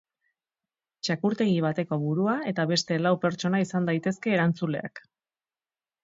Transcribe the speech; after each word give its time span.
Txakurtegi 1.07 1.57
bateko 1.65 1.99
burua 2.05 2.33
eta 2.51 2.65
beste 2.71 2.97
lau 3.07 3.11
pertsona 3.25 3.59
izan 3.65 3.85
daitezke 3.91 4.33
erantzuleak. 4.39 5.03